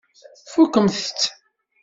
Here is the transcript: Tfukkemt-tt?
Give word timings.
Tfukkemt-tt? 0.45 1.21